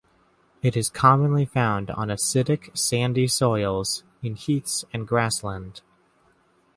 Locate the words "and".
4.91-5.07